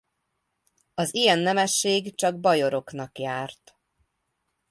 [0.93, 3.77] Az ilyen nemesség csak bajoroknak járt.